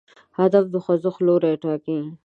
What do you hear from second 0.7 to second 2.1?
د خوځښت لوری ټاکي.